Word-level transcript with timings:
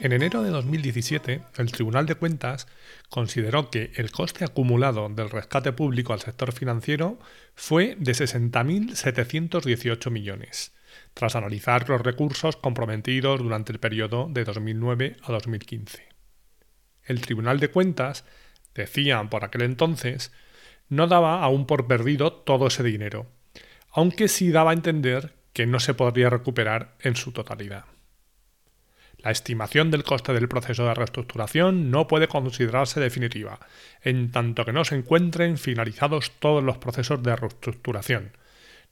En 0.00 0.12
enero 0.12 0.44
de 0.44 0.50
2017, 0.50 1.42
el 1.56 1.72
Tribunal 1.72 2.06
de 2.06 2.14
Cuentas 2.14 2.68
consideró 3.08 3.68
que 3.68 3.90
el 3.96 4.12
coste 4.12 4.44
acumulado 4.44 5.08
del 5.08 5.28
rescate 5.28 5.72
público 5.72 6.12
al 6.12 6.20
sector 6.20 6.52
financiero 6.52 7.18
fue 7.56 7.96
de 7.98 8.12
60.718 8.12 10.10
millones, 10.12 10.72
tras 11.14 11.34
analizar 11.34 11.88
los 11.88 12.00
recursos 12.00 12.54
comprometidos 12.54 13.40
durante 13.40 13.72
el 13.72 13.80
periodo 13.80 14.28
de 14.30 14.44
2009 14.44 15.16
a 15.20 15.32
2015. 15.32 16.08
El 17.02 17.20
Tribunal 17.20 17.58
de 17.58 17.72
Cuentas, 17.72 18.24
decían 18.76 19.28
por 19.28 19.42
aquel 19.42 19.62
entonces, 19.62 20.30
no 20.88 21.08
daba 21.08 21.42
aún 21.42 21.66
por 21.66 21.88
perdido 21.88 22.32
todo 22.32 22.68
ese 22.68 22.84
dinero, 22.84 23.26
aunque 23.90 24.28
sí 24.28 24.52
daba 24.52 24.70
a 24.70 24.74
entender 24.74 25.34
que 25.52 25.66
no 25.66 25.80
se 25.80 25.94
podría 25.94 26.30
recuperar 26.30 26.94
en 27.00 27.16
su 27.16 27.32
totalidad. 27.32 27.86
La 29.18 29.32
estimación 29.32 29.90
del 29.90 30.04
coste 30.04 30.32
del 30.32 30.48
proceso 30.48 30.86
de 30.86 30.94
reestructuración 30.94 31.90
no 31.90 32.06
puede 32.06 32.28
considerarse 32.28 33.00
definitiva, 33.00 33.58
en 34.02 34.30
tanto 34.30 34.64
que 34.64 34.72
no 34.72 34.84
se 34.84 34.94
encuentren 34.94 35.58
finalizados 35.58 36.30
todos 36.38 36.62
los 36.62 36.78
procesos 36.78 37.20
de 37.22 37.34
reestructuración. 37.34 38.30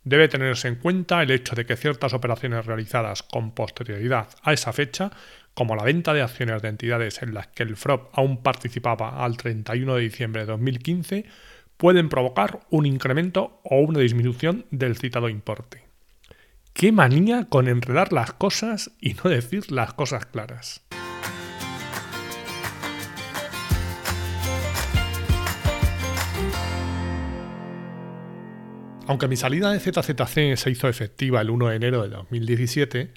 Debe 0.02 0.28
tenerse 0.28 0.66
en 0.66 0.76
cuenta 0.76 1.22
el 1.22 1.30
hecho 1.30 1.54
de 1.54 1.64
que 1.64 1.76
ciertas 1.76 2.12
operaciones 2.12 2.66
realizadas 2.66 3.22
con 3.22 3.52
posterioridad 3.52 4.28
a 4.42 4.52
esa 4.52 4.72
fecha, 4.72 5.10
como 5.54 5.76
la 5.76 5.84
venta 5.84 6.12
de 6.12 6.22
acciones 6.22 6.60
de 6.60 6.68
entidades 6.68 7.22
en 7.22 7.32
las 7.32 7.46
que 7.48 7.62
el 7.62 7.76
FROP 7.76 8.10
aún 8.12 8.42
participaba 8.42 9.24
al 9.24 9.36
31 9.36 9.94
de 9.94 10.02
diciembre 10.02 10.42
de 10.42 10.46
2015, 10.48 11.24
pueden 11.76 12.08
provocar 12.08 12.60
un 12.70 12.84
incremento 12.84 13.60
o 13.62 13.78
una 13.78 14.00
disminución 14.00 14.66
del 14.70 14.96
citado 14.96 15.28
importe. 15.28 15.85
Qué 16.76 16.92
manía 16.92 17.46
con 17.48 17.68
enredar 17.68 18.12
las 18.12 18.34
cosas 18.34 18.90
y 19.00 19.14
no 19.14 19.30
decir 19.30 19.72
las 19.72 19.94
cosas 19.94 20.26
claras. 20.26 20.84
Aunque 29.06 29.26
mi 29.26 29.36
salida 29.36 29.72
de 29.72 29.80
ZZC 29.80 30.56
se 30.56 30.70
hizo 30.70 30.88
efectiva 30.88 31.40
el 31.40 31.48
1 31.48 31.68
de 31.68 31.76
enero 31.76 32.02
de 32.02 32.10
2017, 32.10 33.10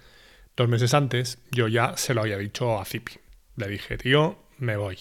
dos 0.56 0.70
meses 0.70 0.94
antes 0.94 1.40
yo 1.52 1.68
ya 1.68 1.98
se 1.98 2.14
lo 2.14 2.22
había 2.22 2.38
dicho 2.38 2.80
a 2.80 2.86
Zipi. 2.86 3.16
Le 3.58 3.68
dije, 3.68 3.98
tío, 3.98 4.40
me 4.58 4.78
voy. 4.78 5.00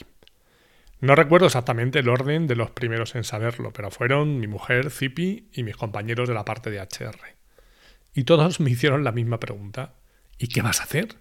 No 0.99 1.15
recuerdo 1.15 1.47
exactamente 1.47 2.01
el 2.01 2.09
orden 2.09 2.49
de 2.49 2.57
los 2.57 2.73
primeros 2.73 3.15
en 3.15 3.23
saberlo, 3.23 3.73
pero 3.73 3.93
fueron 3.93 4.41
mi 4.41 4.49
mujer, 4.49 4.91
Zipi 4.91 5.49
y 5.53 5.63
mis 5.63 5.77
compañeros 5.77 6.27
de 6.27 6.35
la 6.35 6.45
parte 6.45 6.73
de 6.73 6.81
HR. 6.81 7.38
Y 8.15 8.25
todos 8.25 8.61
me 8.61 8.71
hicieron 8.71 9.05
la 9.05 9.13
misma 9.13 9.41
pregunta. 9.41 9.95
¿Y 10.39 10.49
qué 10.49 10.63
vas 10.63 10.81
a 10.81 10.85
hacer? 10.85 11.17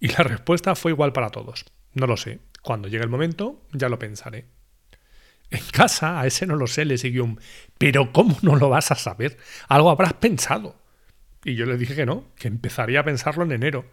Y 0.00 0.08
la 0.08 0.24
respuesta 0.24 0.74
fue 0.74 0.92
igual 0.92 1.12
para 1.12 1.30
todos. 1.30 1.64
No 1.94 2.06
lo 2.06 2.16
sé. 2.16 2.40
Cuando 2.62 2.88
llegue 2.88 3.04
el 3.04 3.10
momento, 3.10 3.66
ya 3.72 3.88
lo 3.88 3.98
pensaré. 3.98 4.46
En 5.50 5.62
casa, 5.72 6.20
a 6.20 6.26
ese 6.26 6.46
no 6.46 6.56
lo 6.56 6.66
sé, 6.66 6.84
le 6.84 6.98
siguió 6.98 7.24
un 7.24 7.40
¿Pero 7.78 8.12
cómo 8.12 8.36
no 8.42 8.56
lo 8.56 8.68
vas 8.68 8.90
a 8.90 8.96
saber? 8.96 9.38
Algo 9.68 9.90
habrás 9.90 10.14
pensado. 10.14 10.76
Y 11.44 11.54
yo 11.54 11.66
le 11.66 11.78
dije 11.78 11.94
que 11.94 12.06
no, 12.06 12.24
que 12.36 12.48
empezaría 12.48 13.00
a 13.00 13.04
pensarlo 13.04 13.44
en 13.44 13.52
enero, 13.52 13.86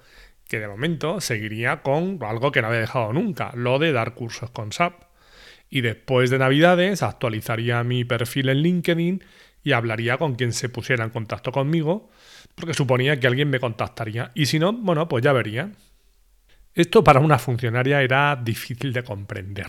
que 0.48 0.60
de 0.60 0.68
momento 0.68 1.22
seguiría 1.22 1.82
con 1.82 2.20
algo 2.22 2.52
que 2.52 2.62
no 2.62 2.68
había 2.68 2.82
dejado 2.82 3.14
nunca, 3.14 3.52
lo 3.56 3.80
de 3.80 3.92
dar 3.92 4.14
cursos 4.14 4.50
con 4.50 4.72
SAP. 4.72 5.04
Y 5.70 5.82
después 5.82 6.30
de 6.30 6.40
Navidades 6.40 7.04
actualizaría 7.04 7.84
mi 7.84 8.04
perfil 8.04 8.50
en 8.50 8.58
LinkedIn 8.58 9.24
y 9.66 9.74
hablaría 9.74 10.18
con 10.18 10.36
quien 10.36 10.54
se 10.54 10.70
pusiera 10.70 11.04
en 11.04 11.10
contacto 11.10 11.52
conmigo, 11.52 12.12
porque 12.54 12.76
suponía 12.76 13.20
que 13.20 13.26
alguien 13.26 13.50
me 13.50 13.60
contactaría. 13.60 14.32
Y 14.36 14.46
si 14.46 14.60
no, 14.60 14.72
bueno, 14.72 15.10
pues 15.10 15.24
ya 15.24 15.34
vería. 15.34 15.72
Esto 16.76 17.04
para 17.04 17.20
una 17.20 17.40
funcionaria 17.40 18.04
era 18.04 18.36
difícil 18.36 18.94
de 18.94 19.04
comprender. 19.04 19.68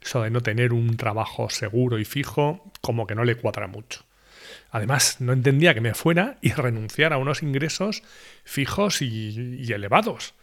Eso 0.00 0.22
de 0.22 0.30
no 0.30 0.40
tener 0.40 0.72
un 0.72 0.96
trabajo 0.96 1.48
seguro 1.48 2.00
y 2.00 2.04
fijo, 2.04 2.72
como 2.80 3.06
que 3.06 3.14
no 3.14 3.22
le 3.22 3.36
cuadra 3.36 3.68
mucho. 3.68 4.04
Además, 4.72 5.20
no 5.20 5.32
entendía 5.32 5.74
que 5.74 5.80
me 5.80 5.94
fuera 5.94 6.38
y 6.40 6.50
renunciara 6.50 7.14
a 7.14 7.20
unos 7.20 7.44
ingresos 7.44 8.02
fijos 8.42 9.00
y, 9.00 9.60
y, 9.60 9.72
elevados. 9.72 10.34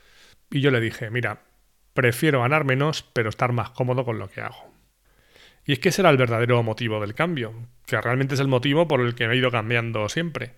Y 0.49 0.61
yo 0.61 0.71
le 0.71 0.79
dije, 0.79 1.09
mira, 1.09 1.41
prefiero 1.93 2.41
ganar 2.41 2.63
menos, 2.63 3.03
pero 3.11 3.29
estar 3.29 3.51
más 3.51 3.71
cómodo 3.71 4.05
con 4.05 4.17
lo 4.17 4.29
que 4.29 4.39
hago. 4.39 4.76
Y 5.67 5.73
es 5.73 5.79
que 5.79 5.89
ese 5.89 6.01
era 6.01 6.09
el 6.09 6.17
verdadero 6.17 6.63
motivo 6.63 7.01
del 7.01 7.13
cambio, 7.13 7.53
que 7.85 7.99
realmente 7.99 8.35
es 8.35 8.39
el 8.39 8.47
motivo 8.47 8.87
por 8.87 9.01
el 9.01 9.15
que 9.15 9.27
me 9.27 9.33
he 9.33 9.37
ido 9.37 9.51
cambiando 9.51 10.07
siempre. 10.07 10.53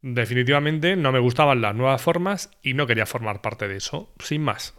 Definitivamente 0.00 0.96
no 0.96 1.12
me 1.12 1.18
gustaban 1.18 1.60
las 1.60 1.74
nuevas 1.74 2.00
formas 2.00 2.50
y 2.62 2.72
no 2.72 2.86
quería 2.86 3.04
formar 3.04 3.42
parte 3.42 3.68
de 3.68 3.76
eso, 3.76 4.14
sin 4.20 4.42
más. 4.42 4.74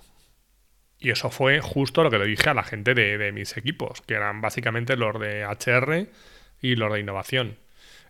Y 0.98 1.12
eso 1.12 1.30
fue 1.30 1.62
justo 1.62 2.04
lo 2.04 2.10
que 2.10 2.18
le 2.18 2.26
dije 2.26 2.50
a 2.50 2.56
la 2.56 2.64
gente 2.64 2.96
de, 2.96 3.20
de 3.20 3.32
mis 3.32 3.56
equipos, 3.56 4.02
que 4.02 4.16
eran 4.16 4.42
básicamente 4.42 4.98
los 4.98 5.20
de 5.20 5.46
HR 5.46 6.10
y 6.60 6.76
los 6.76 6.92
de 6.92 7.00
innovación. 7.02 7.60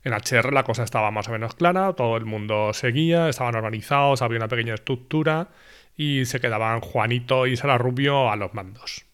En 0.05 0.13
HR 0.13 0.53
la 0.53 0.63
cosa 0.63 0.83
estaba 0.83 1.11
más 1.11 1.27
o 1.27 1.33
menos 1.33 1.55
clara, 1.55 1.91
todo 1.91 2.15
el 2.15 2.23
mundo 2.23 2.71
seguía, 2.73 3.27
estaban 3.27 3.55
organizados, 3.55 4.21
había 4.21 4.37
una 4.37 4.47
pequeña 4.47 4.75
estructura 4.75 5.49
y 5.97 6.23
se 6.23 6.39
quedaban 6.39 6.79
Juanito 6.79 7.47
y 7.47 7.57
Sara 7.57 7.77
Rubio 7.77 8.31
a 8.31 8.37
los 8.37 8.53
mandos 8.53 9.12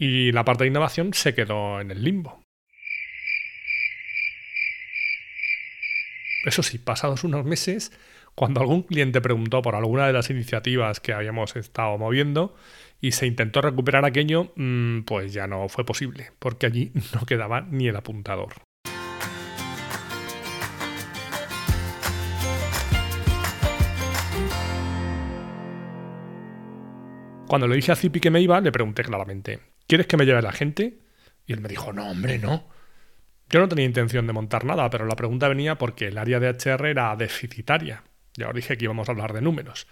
y 0.00 0.32
la 0.32 0.46
parte 0.46 0.64
de 0.64 0.68
innovación 0.68 1.12
se 1.12 1.34
quedó 1.34 1.78
en 1.78 1.90
el 1.90 2.02
limbo. 2.02 2.42
Eso 6.46 6.62
sí, 6.62 6.78
pasados 6.78 7.22
unos 7.22 7.44
meses, 7.44 7.92
cuando 8.34 8.62
algún 8.62 8.82
cliente 8.82 9.20
preguntó 9.20 9.60
por 9.60 9.74
alguna 9.74 10.06
de 10.06 10.14
las 10.14 10.30
iniciativas 10.30 11.00
que 11.00 11.12
habíamos 11.12 11.54
estado 11.54 11.98
moviendo 11.98 12.56
y 12.98 13.12
se 13.12 13.26
intentó 13.26 13.60
recuperar 13.60 14.06
aquello, 14.06 14.54
mm, 14.56 15.02
pues 15.02 15.34
ya 15.34 15.46
no 15.46 15.68
fue 15.68 15.84
posible, 15.84 16.32
porque 16.38 16.64
allí 16.64 16.92
no 17.14 17.26
quedaba 17.26 17.60
ni 17.60 17.88
el 17.88 17.96
apuntador. 17.96 18.54
Cuando 27.46 27.66
le 27.66 27.76
dije 27.76 27.92
a 27.92 27.96
Zipi 27.96 28.20
que 28.20 28.30
me 28.30 28.40
iba, 28.40 28.60
le 28.62 28.72
pregunté 28.72 29.02
claramente, 29.02 29.69
¿quieres 29.90 30.06
que 30.06 30.16
me 30.16 30.24
lleve 30.24 30.40
la 30.40 30.52
gente? 30.52 31.00
Y 31.46 31.52
él 31.52 31.60
me 31.60 31.68
dijo, 31.68 31.92
no, 31.92 32.08
hombre, 32.08 32.38
no. 32.38 32.68
Yo 33.48 33.58
no 33.58 33.68
tenía 33.68 33.84
intención 33.84 34.24
de 34.28 34.32
montar 34.32 34.64
nada, 34.64 34.88
pero 34.88 35.04
la 35.04 35.16
pregunta 35.16 35.48
venía 35.48 35.78
porque 35.78 36.06
el 36.06 36.18
área 36.18 36.38
de 36.38 36.48
HR 36.48 36.86
era 36.86 37.16
deficitaria. 37.16 38.04
Ya 38.36 38.48
os 38.48 38.54
dije 38.54 38.78
que 38.78 38.84
íbamos 38.84 39.08
a 39.08 39.12
hablar 39.12 39.32
de 39.32 39.40
números. 39.40 39.88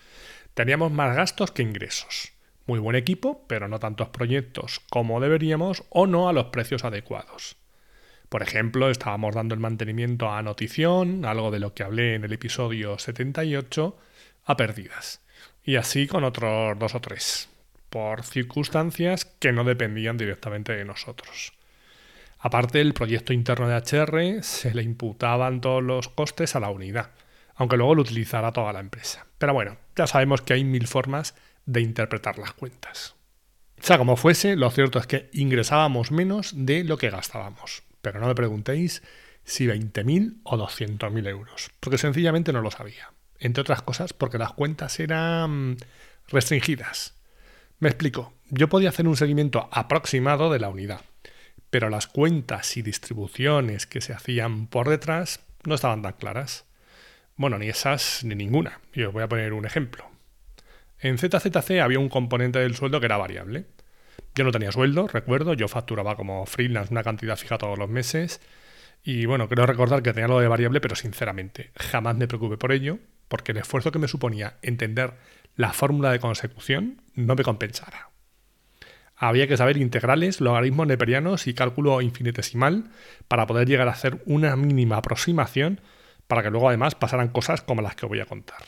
Teníamos 0.55 0.93
más 0.93 1.17
gastos 1.17 1.51
que 1.51 1.63
ingresos. 1.63 2.31
Muy 2.65 2.79
buen 2.79 2.95
equipo, 2.95 3.45
pero 3.49 3.67
no 3.67 3.81
tantos 3.81 4.11
proyectos 4.11 4.81
como 4.89 5.21
deberíamos 5.21 5.83
o 5.89 6.07
no 6.07 6.29
a 6.29 6.33
los 6.33 6.47
precios 6.47 6.85
adecuados. 6.85 7.57
Por 8.29 8.43
ejemplo, 8.43 8.91
estábamos 8.91 9.35
dando 9.35 9.57
el 9.57 9.61
mantenimiento 9.61 10.31
a 10.31 10.41
notición, 10.43 11.25
algo 11.25 11.51
de 11.51 11.59
lo 11.59 11.75
que 11.75 11.83
hablé 11.83 12.15
en 12.15 12.23
el 12.23 12.33
episodio 12.33 13.01
78, 13.01 13.99
a 14.45 14.57
pérdidas. 14.57 15.23
Y 15.65 15.75
así 15.75 16.07
con 16.07 16.23
otros 16.23 16.79
dos 16.79 16.95
o 16.95 17.01
tres 17.01 17.49
por 17.91 18.23
circunstancias 18.23 19.25
que 19.25 19.53
no 19.53 19.65
dependían 19.65 20.17
directamente 20.17 20.77
de 20.77 20.85
nosotros. 20.85 21.53
Aparte, 22.39 22.81
el 22.81 22.95
proyecto 22.95 23.33
interno 23.33 23.69
de 23.69 23.77
HR 23.77 24.43
se 24.43 24.73
le 24.73 24.83
imputaban 24.83 25.61
todos 25.61 25.83
los 25.83 26.09
costes 26.09 26.55
a 26.55 26.61
la 26.61 26.71
unidad, 26.71 27.11
aunque 27.57 27.77
luego 27.77 27.97
lo 27.97 28.03
utilizara 28.03 28.53
toda 28.53 28.73
la 28.73 28.81
empresa. 28.81 29.27
Pero 29.39 29.55
bueno, 29.55 29.77
ya 29.97 30.07
sabemos 30.07 30.43
que 30.43 30.55
hay 30.55 30.65
mil 30.65 30.87
formas 30.87 31.35
de 31.67 31.81
interpretar 31.81 32.39
las 32.39 32.53
cuentas. 32.53 33.17
Sea 33.81 33.99
como 33.99 34.17
fuese, 34.17 34.57
lo 34.57 34.71
cierto 34.71 34.99
es 34.99 35.07
que 35.07 35.31
ingresábamos 35.33 36.11
menos 36.11 36.53
de 36.55 36.85
lo 36.85 36.97
que 36.97 37.11
gastábamos. 37.11 37.83
Pero 38.03 38.21
no 38.21 38.29
me 38.29 38.35
preguntéis 38.35 39.03
si 39.45 39.67
20.000 39.67 40.41
o 40.45 40.57
200.000 40.57 41.29
euros, 41.29 41.71
porque 41.81 41.99
sencillamente 41.99 42.53
no 42.53 42.61
lo 42.61 42.71
sabía. 42.71 43.13
Entre 43.41 43.61
otras 43.61 43.83
cosas 43.83 44.13
porque 44.13 44.39
las 44.39 44.53
cuentas 44.53 45.01
eran 45.01 45.77
restringidas 46.29 47.18
me 47.81 47.89
explico. 47.89 48.33
Yo 48.51 48.69
podía 48.69 48.89
hacer 48.89 49.07
un 49.07 49.17
seguimiento 49.17 49.69
aproximado 49.73 50.51
de 50.51 50.59
la 50.59 50.69
unidad, 50.69 51.03
pero 51.71 51.91
las 51.91 52.07
cuentas 52.07 52.77
y 52.77 52.83
distribuciones 52.83 53.87
que 53.87 54.01
se 54.01 54.13
hacían 54.13 54.67
por 54.67 54.89
detrás 54.89 55.41
no 55.65 55.75
estaban 55.75 56.03
tan 56.03 56.15
claras. 56.15 56.65
Bueno, 57.37 57.59
ni 57.59 57.69
esas 57.69 58.25
ni 58.25 58.35
ninguna. 58.35 58.81
Y 58.93 59.03
os 59.03 59.13
voy 59.13 59.23
a 59.23 59.29
poner 59.29 59.53
un 59.53 59.65
ejemplo. 59.65 60.05
En 60.99 61.19
ZZC 61.19 61.81
había 61.81 62.01
un 62.01 62.09
componente 62.09 62.59
del 62.59 62.75
sueldo 62.75 62.99
que 62.99 63.07
era 63.07 63.17
variable. 63.17 63.67
Yo 64.35 64.45
no 64.45 64.51
tenía 64.51 64.73
sueldo, 64.73 65.07
recuerdo, 65.07 65.55
yo 65.55 65.69
facturaba 65.69 66.17
como 66.17 66.45
freelance 66.47 66.93
una 66.93 67.05
cantidad 67.05 67.37
fija 67.37 67.59
todos 67.59 67.79
los 67.79 67.89
meses. 67.89 68.41
Y 69.05 69.27
bueno, 69.27 69.49
creo 69.49 69.67
recordar 69.67 70.03
que 70.03 70.13
tenía 70.13 70.27
lo 70.27 70.41
de 70.41 70.49
variable, 70.49 70.81
pero 70.81 70.97
sinceramente 70.97 71.71
jamás 71.77 72.17
me 72.17 72.27
preocupé 72.27 72.57
por 72.57 72.73
ello, 72.73 72.99
porque 73.29 73.53
el 73.53 73.59
esfuerzo 73.59 73.93
que 73.93 74.01
me 74.01 74.09
suponía 74.09 74.59
entender 74.63 75.15
la 75.59 75.73
fórmula 75.73 76.13
de 76.13 76.21
consecución 76.21 77.03
no 77.15 77.35
me 77.35 77.43
compensaba. 77.43 78.11
Había 79.17 79.49
que 79.49 79.57
saber 79.57 79.77
integrales, 79.77 80.41
logaritmos 80.41 80.87
neperianos 80.87 81.49
y 81.49 81.53
cálculo 81.53 82.01
infinitesimal 82.01 82.85
para 83.27 83.49
poder 83.49 83.67
llegar 83.67 83.89
a 83.89 83.91
hacer 83.91 84.23
una 84.25 84.55
mínima 84.55 84.99
aproximación 84.99 85.81
para 86.29 86.45
que 86.45 86.51
luego 86.51 86.69
además 86.69 86.95
pasaran 86.95 87.31
cosas 87.31 87.61
como 87.63 87.83
las 87.83 87.97
que 87.97 88.07
voy 88.07 88.21
a 88.21 88.27
contar. 88.27 88.63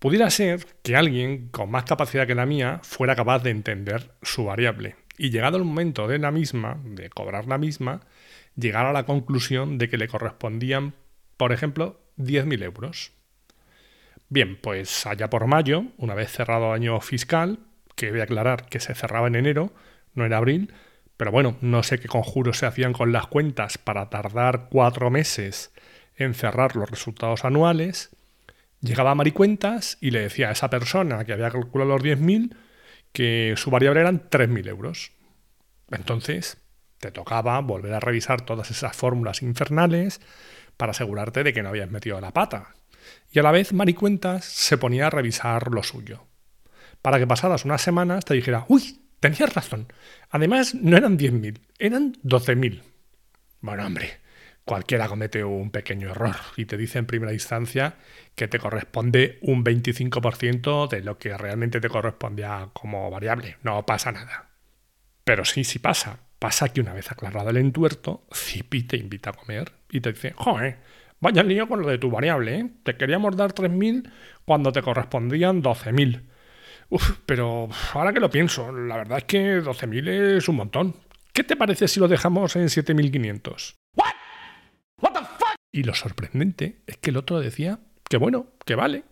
Pudiera 0.00 0.28
ser 0.30 0.66
que 0.82 0.96
alguien 0.96 1.46
con 1.50 1.70
más 1.70 1.84
capacidad 1.84 2.26
que 2.26 2.34
la 2.34 2.44
mía 2.44 2.80
fuera 2.82 3.14
capaz 3.14 3.44
de 3.44 3.50
entender 3.50 4.10
su 4.20 4.44
variable 4.44 4.96
y 5.16 5.30
llegado 5.30 5.58
el 5.58 5.64
momento 5.64 6.08
de 6.08 6.18
la 6.18 6.32
misma, 6.32 6.80
de 6.84 7.08
cobrar 7.08 7.46
la 7.46 7.58
misma, 7.58 8.00
llegar 8.56 8.84
a 8.86 8.92
la 8.92 9.06
conclusión 9.06 9.78
de 9.78 9.88
que 9.88 9.96
le 9.96 10.08
correspondían, 10.08 10.94
por 11.36 11.52
ejemplo, 11.52 12.00
10.000 12.18 12.64
euros. 12.64 13.12
Bien, 14.32 14.56
pues 14.56 15.04
allá 15.04 15.28
por 15.28 15.46
mayo, 15.46 15.84
una 15.98 16.14
vez 16.14 16.32
cerrado 16.32 16.72
año 16.72 16.98
fiscal, 17.02 17.58
que 17.94 18.10
voy 18.10 18.20
a 18.20 18.22
aclarar 18.22 18.64
que 18.64 18.80
se 18.80 18.94
cerraba 18.94 19.26
en 19.26 19.34
enero, 19.34 19.74
no 20.14 20.24
en 20.24 20.32
abril, 20.32 20.72
pero 21.18 21.30
bueno, 21.30 21.58
no 21.60 21.82
sé 21.82 21.98
qué 21.98 22.08
conjuros 22.08 22.56
se 22.56 22.64
hacían 22.64 22.94
con 22.94 23.12
las 23.12 23.26
cuentas 23.26 23.76
para 23.76 24.08
tardar 24.08 24.68
cuatro 24.70 25.10
meses 25.10 25.74
en 26.16 26.32
cerrar 26.32 26.76
los 26.76 26.90
resultados 26.90 27.44
anuales, 27.44 28.16
llegaba 28.80 29.10
a 29.10 29.14
Maricuentas 29.14 29.98
y 30.00 30.12
le 30.12 30.20
decía 30.20 30.48
a 30.48 30.52
esa 30.52 30.70
persona 30.70 31.26
que 31.26 31.34
había 31.34 31.50
calculado 31.50 31.90
los 31.90 32.02
10.000 32.02 32.56
que 33.12 33.52
su 33.58 33.70
variable 33.70 34.00
eran 34.00 34.30
3.000 34.30 34.66
euros. 34.66 35.12
Entonces, 35.90 36.56
te 37.00 37.10
tocaba 37.10 37.60
volver 37.60 37.92
a 37.92 38.00
revisar 38.00 38.46
todas 38.46 38.70
esas 38.70 38.96
fórmulas 38.96 39.42
infernales 39.42 40.22
para 40.78 40.92
asegurarte 40.92 41.44
de 41.44 41.52
que 41.52 41.62
no 41.62 41.68
habías 41.68 41.90
metido 41.90 42.18
la 42.18 42.32
pata, 42.32 42.76
y 43.30 43.38
a 43.38 43.42
la 43.42 43.50
vez 43.50 43.72
Maricuentas 43.72 44.44
se 44.44 44.78
ponía 44.78 45.06
a 45.06 45.10
revisar 45.10 45.70
lo 45.70 45.82
suyo. 45.82 46.26
Para 47.00 47.18
que 47.18 47.26
pasadas 47.26 47.64
unas 47.64 47.82
semanas 47.82 48.24
te 48.24 48.34
dijera, 48.34 48.64
uy, 48.68 49.00
tenías 49.20 49.54
razón. 49.54 49.92
Además, 50.30 50.74
no 50.74 50.96
eran 50.96 51.18
10.000, 51.18 51.60
eran 51.78 52.14
12.000. 52.22 52.82
Bueno, 53.60 53.86
hombre, 53.86 54.20
cualquiera 54.64 55.08
comete 55.08 55.44
un 55.44 55.70
pequeño 55.70 56.10
error 56.10 56.36
y 56.56 56.66
te 56.66 56.76
dice 56.76 56.98
en 56.98 57.06
primera 57.06 57.32
instancia 57.32 57.96
que 58.34 58.48
te 58.48 58.58
corresponde 58.58 59.38
un 59.42 59.64
25% 59.64 60.88
de 60.88 61.02
lo 61.02 61.18
que 61.18 61.36
realmente 61.36 61.80
te 61.80 61.88
correspondía 61.88 62.68
como 62.72 63.10
variable. 63.10 63.56
No 63.62 63.84
pasa 63.86 64.12
nada. 64.12 64.50
Pero 65.24 65.44
sí, 65.44 65.64
sí 65.64 65.78
pasa. 65.78 66.18
Pasa 66.38 66.70
que 66.70 66.80
una 66.80 66.92
vez 66.92 67.10
aclarado 67.12 67.50
el 67.50 67.56
entuerto, 67.56 68.26
Zipi 68.34 68.82
te 68.82 68.96
invita 68.96 69.30
a 69.30 69.32
comer 69.32 69.72
y 69.90 70.00
te 70.00 70.12
dice, 70.12 70.32
joder, 70.36 70.78
Vaya 71.22 71.44
lío 71.44 71.68
con 71.68 71.82
lo 71.82 71.88
de 71.88 71.98
tu 71.98 72.10
variable, 72.10 72.58
¿eh? 72.58 72.70
Te 72.82 72.96
queríamos 72.96 73.36
dar 73.36 73.54
3.000 73.54 74.10
cuando 74.44 74.72
te 74.72 74.82
correspondían 74.82 75.62
12.000. 75.62 76.20
Uf, 76.88 77.18
pero 77.24 77.68
ahora 77.94 78.12
que 78.12 78.18
lo 78.18 78.28
pienso, 78.28 78.72
la 78.72 78.96
verdad 78.96 79.18
es 79.18 79.24
que 79.24 79.62
12.000 79.62 80.36
es 80.38 80.48
un 80.48 80.56
montón. 80.56 80.96
¿Qué 81.32 81.44
te 81.44 81.54
parece 81.54 81.86
si 81.86 82.00
lo 82.00 82.08
dejamos 82.08 82.56
en 82.56 82.64
7.500? 82.64 83.76
¿What? 83.94 84.06
¿What 85.00 85.12
the 85.12 85.20
fuck? 85.20 85.54
Y 85.70 85.84
lo 85.84 85.94
sorprendente 85.94 86.82
es 86.88 86.96
que 86.96 87.10
el 87.10 87.16
otro 87.16 87.38
decía 87.38 87.78
que 88.10 88.16
bueno, 88.16 88.48
que 88.66 88.74
vale. 88.74 89.04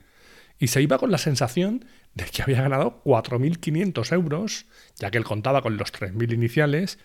Y 0.59 0.67
se 0.67 0.83
iba 0.83 0.99
con 0.99 1.13
la 1.13 1.19
sensación 1.19 1.85
de 2.15 2.25
que 2.25 2.43
había 2.43 2.63
ganado 2.63 3.05
4.500 3.05 4.13
euros, 4.13 4.67
ya 4.97 5.13
que 5.13 5.19
él 5.19 5.25
contaba 5.25 5.63
con 5.63 5.77
los 5.77 5.93
3.000 5.93 6.35
iniciales, 6.35 6.99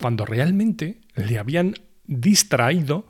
cuando 0.00 0.24
realmente 0.24 1.02
le 1.14 1.38
habían 1.38 1.74
distraído 2.06 3.06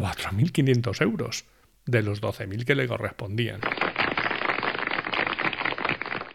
4.500 0.00 1.02
euros 1.02 1.44
de 1.84 2.02
los 2.02 2.22
12.000 2.22 2.64
que 2.64 2.74
le 2.74 2.88
correspondían. 2.88 3.60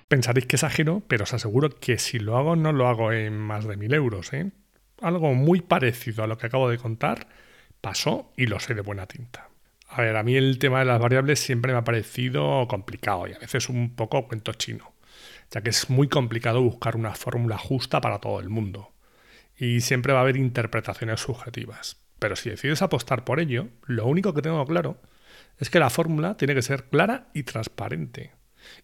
Pensaréis 0.08 0.46
que 0.46 0.56
exagero, 0.56 1.02
pero 1.08 1.24
os 1.24 1.34
aseguro 1.34 1.70
que 1.70 1.98
si 1.98 2.20
lo 2.20 2.38
hago 2.38 2.56
no 2.56 2.72
lo 2.72 2.88
hago 2.88 3.12
en 3.12 3.38
más 3.38 3.66
de 3.66 3.76
1.000 3.76 3.96
euros. 3.96 4.34
¿eh? 4.34 4.52
Algo 5.02 5.34
muy 5.34 5.62
parecido 5.62 6.24
a 6.24 6.28
lo 6.28 6.38
que 6.38 6.46
acabo 6.46 6.70
de 6.70 6.78
contar 6.78 7.28
pasó 7.82 8.32
y 8.38 8.46
lo 8.46 8.60
sé 8.60 8.76
de 8.76 8.82
buena 8.82 9.08
tinta. 9.08 9.50
A 9.88 10.02
ver, 10.02 10.16
a 10.16 10.24
mí 10.24 10.36
el 10.36 10.60
tema 10.60 10.80
de 10.80 10.86
las 10.86 11.00
variables 11.00 11.40
siempre 11.40 11.72
me 11.72 11.80
ha 11.80 11.84
parecido 11.84 12.68
complicado 12.68 13.28
y 13.28 13.34
a 13.34 13.40
veces 13.40 13.70
un 13.70 13.96
poco 13.96 14.28
cuento 14.28 14.54
chino, 14.54 14.94
ya 15.52 15.62
que 15.62 15.70
es 15.70 15.90
muy 15.90 16.08
complicado 16.08 16.62
buscar 16.62 16.96
una 16.96 17.16
fórmula 17.16 17.58
justa 17.58 18.02
para 18.02 18.20
todo 18.20 18.40
el 18.40 18.50
mundo. 18.50 18.92
Y 19.58 19.82
siempre 19.82 20.14
va 20.14 20.20
a 20.20 20.22
haber 20.24 20.38
interpretaciones 20.38 21.22
subjetivas. 21.22 22.05
Pero 22.20 22.36
si 22.36 22.50
decides 22.50 22.82
apostar 22.82 23.24
por 23.26 23.40
ello, 23.40 23.70
lo 23.86 24.06
único 24.06 24.34
que 24.34 24.42
tengo 24.42 24.66
claro 24.66 25.02
es 25.60 25.70
que 25.70 25.80
la 25.80 25.90
fórmula 25.90 26.38
tiene 26.38 26.56
que 26.56 26.62
ser 26.62 26.86
clara 26.86 27.28
y 27.34 27.44
transparente. 27.44 28.32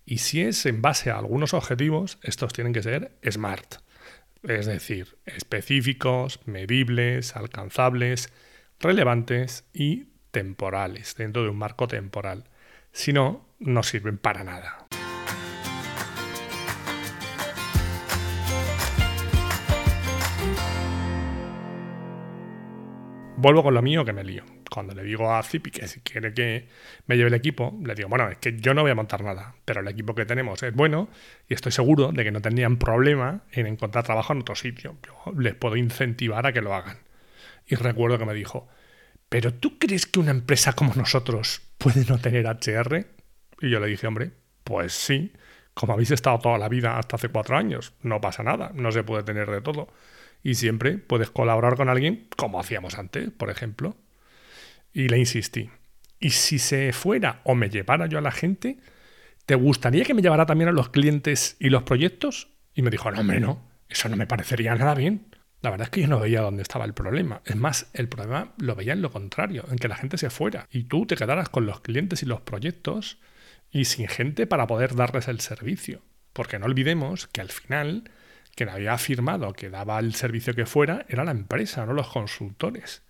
Y 0.06 0.20
si 0.20 0.42
es 0.42 0.66
en 0.66 0.82
base 0.82 1.12
a 1.12 1.18
algunos 1.18 1.54
objetivos, 1.54 2.20
estos 2.22 2.54
tienen 2.54 2.74
que 2.74 2.84
ser 2.84 3.18
SMART. 3.28 3.78
Es 4.44 4.66
decir, 4.66 5.18
específicos, 5.26 6.40
medibles, 6.46 7.36
alcanzables, 7.36 8.32
relevantes 8.80 9.66
y 9.74 10.08
temporales, 10.32 11.16
dentro 11.16 11.44
de 11.44 11.50
un 11.50 11.58
marco 11.58 11.88
temporal. 11.88 12.46
Si 12.92 13.14
no, 13.14 13.46
no 13.60 13.84
sirven 13.84 14.18
para 14.18 14.44
nada. 14.44 14.88
Vuelvo 23.42 23.64
con 23.64 23.74
lo 23.74 23.82
mío 23.82 24.06
que 24.06 24.14
me 24.14 24.24
lío. 24.24 24.44
Cuando 24.70 24.94
le 24.94 25.04
digo 25.04 25.34
a 25.34 25.42
Zipi 25.42 25.72
que 25.72 25.88
si 25.88 26.02
quiere 26.02 26.32
que 26.32 26.68
me 27.08 27.18
lleve 27.18 27.30
el 27.30 27.34
equipo, 27.34 27.76
le 27.84 27.96
digo, 27.96 28.08
bueno, 28.08 28.30
es 28.30 28.38
que 28.38 28.56
yo 28.60 28.76
no 28.76 28.84
voy 28.84 28.92
a 28.92 28.96
montar 28.96 29.24
nada, 29.24 29.56
pero 29.66 29.82
el 29.82 29.88
equipo 29.88 30.14
que 30.14 30.28
tenemos 30.28 30.62
es 30.62 30.76
bueno 30.76 31.10
y 31.50 31.56
estoy 31.56 31.72
seguro 31.72 32.12
de 32.12 32.24
que 32.24 32.32
no 32.32 32.40
tendrían 32.40 32.78
problema 32.78 33.42
en 33.52 33.66
encontrar 33.66 34.04
trabajo 34.04 34.34
en 34.34 34.42
otro 34.42 34.54
sitio. 34.54 34.96
Yo 35.08 35.34
les 35.34 35.56
puedo 35.56 35.76
incentivar 35.76 36.46
a 36.46 36.54
que 36.54 36.62
lo 36.62 36.76
hagan. 36.76 36.98
Y 37.66 37.74
recuerdo 37.74 38.20
que 38.20 38.26
me 38.26 38.36
dijo, 38.36 38.68
¿pero 39.28 39.52
tú 39.56 39.80
crees 39.80 40.06
que 40.06 40.20
una 40.20 40.30
empresa 40.32 40.74
como 40.74 40.94
nosotros 40.94 41.64
puede 41.80 42.06
no 42.06 42.20
tener 42.20 42.46
HR? 42.46 43.08
Y 43.60 43.72
yo 43.72 43.80
le 43.80 43.88
dije, 43.88 44.06
hombre, 44.06 44.34
pues 44.64 44.94
sí, 44.94 45.34
como 45.74 45.94
habéis 45.94 46.12
estado 46.12 46.38
toda 46.38 46.60
la 46.60 46.70
vida 46.70 47.00
hasta 47.00 47.16
hace 47.16 47.30
cuatro 47.30 47.58
años, 47.58 47.96
no 48.04 48.22
pasa 48.22 48.44
nada, 48.44 48.72
no 48.76 48.92
se 48.92 49.04
puede 49.04 49.24
tener 49.24 49.50
de 49.50 49.62
todo 49.62 49.88
y 50.44 50.56
siempre 50.56 50.98
puedes 50.98 51.30
colaborar 51.30 51.76
con 51.76 51.90
alguien 51.90 52.28
como 52.36 52.60
hacíamos 52.60 52.98
antes, 52.98 53.30
por 53.32 53.50
ejemplo. 53.50 53.96
Y 54.94 55.08
le 55.08 55.18
insistí. 55.18 55.70
¿Y 56.20 56.32
si 56.32 56.60
se 56.60 56.94
fuera 56.94 57.42
o 57.44 57.56
me 57.56 57.70
llevara 57.70 58.08
yo 58.08 58.18
a 58.18 58.22
la 58.22 58.32
gente, 58.32 58.78
¿te 59.46 59.56
gustaría 59.56 60.04
que 60.04 60.14
me 60.14 60.22
llevara 60.22 60.46
también 60.46 60.70
a 60.70 60.74
los 60.74 60.90
clientes 60.90 61.56
y 61.60 61.70
los 61.70 61.84
proyectos? 61.84 62.50
Y 62.74 62.82
me 62.82 62.90
dijo, 62.90 63.12
no, 63.12 63.22
hombre, 63.22 63.40
no, 63.40 63.68
eso 63.90 64.10
no 64.10 64.16
me 64.16 64.28
parecería 64.28 64.76
nada 64.76 64.96
bien. 64.96 65.28
La 65.62 65.70
verdad 65.70 65.88
es 65.88 65.92
que 65.92 66.02
yo 66.02 66.08
no 66.08 66.20
veía 66.20 66.42
dónde 66.42 66.64
estaba 66.64 66.86
el 66.86 66.94
problema. 66.94 67.42
Es 67.46 67.56
más, 67.56 67.90
el 67.94 68.10
problema 68.10 68.54
lo 68.58 68.76
veía 68.76 68.94
en 68.94 69.02
lo 69.02 69.12
contrario, 69.12 69.66
en 69.70 69.78
que 69.78 69.88
la 69.88 69.96
gente 69.96 70.18
se 70.18 70.30
fuera 70.30 70.68
y 70.72 70.86
tú 70.86 71.06
te 71.06 71.16
quedaras 71.16 71.50
con 71.50 71.66
los 71.66 71.82
clientes 71.82 72.24
y 72.24 72.26
los 72.26 72.42
proyectos 72.42 73.20
y 73.72 73.86
sin 73.86 74.08
gente 74.08 74.48
para 74.48 74.68
poder 74.68 74.96
darles 74.96 75.28
el 75.28 75.40
servicio. 75.40 76.02
Porque 76.34 76.58
no 76.58 76.66
olvidemos 76.66 77.28
que 77.28 77.42
al 77.42 77.50
final 77.50 78.10
quien 78.56 78.70
había 78.70 78.94
afirmado 78.94 79.54
que 79.54 79.70
daba 79.70 80.00
el 80.00 80.14
servicio 80.16 80.54
que 80.54 80.66
fuera 80.66 81.06
era 81.10 81.24
la 81.24 81.32
empresa, 81.32 81.86
no 81.86 81.94
los 81.94 82.08
consultores. 82.10 83.04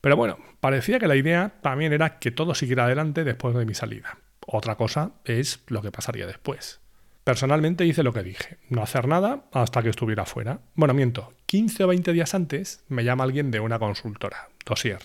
Pero 0.00 0.16
bueno, 0.16 0.38
parecía 0.60 0.98
que 0.98 1.06
la 1.06 1.16
idea 1.16 1.54
también 1.62 1.92
era 1.92 2.18
que 2.18 2.30
todo 2.30 2.54
siguiera 2.54 2.84
adelante 2.84 3.24
después 3.24 3.54
de 3.54 3.66
mi 3.66 3.74
salida. 3.74 4.18
Otra 4.46 4.76
cosa 4.76 5.12
es 5.24 5.60
lo 5.68 5.82
que 5.82 5.92
pasaría 5.92 6.26
después. 6.26 6.80
Personalmente 7.24 7.84
hice 7.84 8.02
lo 8.02 8.12
que 8.12 8.22
dije, 8.22 8.58
no 8.68 8.82
hacer 8.82 9.06
nada 9.06 9.44
hasta 9.52 9.82
que 9.82 9.90
estuviera 9.90 10.24
fuera. 10.24 10.60
Bueno, 10.74 10.94
miento, 10.94 11.34
15 11.46 11.84
o 11.84 11.86
20 11.88 12.12
días 12.12 12.34
antes 12.34 12.82
me 12.88 13.04
llama 13.04 13.24
alguien 13.24 13.50
de 13.50 13.60
una 13.60 13.78
consultora, 13.78 14.48
Dossier, 14.64 15.00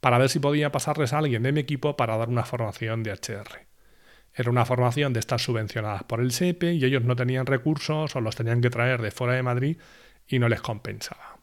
para 0.00 0.18
ver 0.18 0.30
si 0.30 0.40
podía 0.40 0.72
pasarles 0.72 1.12
a 1.12 1.18
alguien 1.18 1.42
de 1.42 1.52
mi 1.52 1.60
equipo 1.60 1.96
para 1.96 2.16
dar 2.16 2.28
una 2.28 2.44
formación 2.44 3.02
de 3.02 3.12
HR. 3.12 3.65
Era 4.36 4.50
una 4.50 4.66
formación 4.66 5.14
de 5.14 5.20
estas 5.20 5.42
subvencionadas 5.42 6.04
por 6.04 6.20
el 6.20 6.30
SEPE 6.30 6.74
y 6.74 6.84
ellos 6.84 7.02
no 7.02 7.16
tenían 7.16 7.46
recursos 7.46 8.14
o 8.14 8.20
los 8.20 8.36
tenían 8.36 8.60
que 8.60 8.68
traer 8.68 9.00
de 9.00 9.10
fuera 9.10 9.32
de 9.32 9.42
Madrid 9.42 9.78
y 10.28 10.38
no 10.38 10.50
les 10.50 10.60
compensaba. 10.60 11.38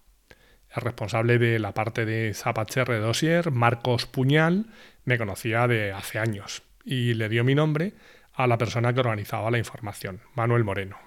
El 0.69 0.83
responsable 0.83 1.39
de 1.39 1.57
la 1.57 1.73
parte 1.73 2.05
de 2.05 2.33
Zapacher 2.35 2.87
de 2.87 2.99
Dossier, 2.99 3.49
Marcos 3.49 4.05
Puñal, 4.05 4.67
me 5.05 5.17
conocía 5.17 5.67
de 5.67 5.91
hace 5.91 6.19
años 6.19 6.61
y 6.85 7.15
le 7.15 7.29
dio 7.29 7.43
mi 7.43 7.55
nombre 7.55 7.93
a 8.33 8.45
la 8.45 8.59
persona 8.59 8.93
que 8.93 8.99
organizaba 8.99 9.49
la 9.49 9.57
información, 9.57 10.21
Manuel 10.35 10.63
Moreno. 10.63 10.97